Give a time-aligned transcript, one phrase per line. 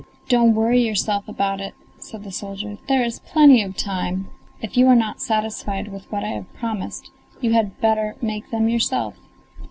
[0.29, 4.29] "Don't worry yourself about it," said the soldier, "there is plenty of time!
[4.59, 8.67] If you are not satisfied with what I have promised you had better make them
[8.67, 9.13] yourself."